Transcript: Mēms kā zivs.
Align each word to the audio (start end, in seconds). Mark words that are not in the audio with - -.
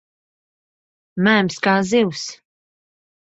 Mēms 1.27 1.59
kā 1.67 1.75
zivs. 1.91 2.23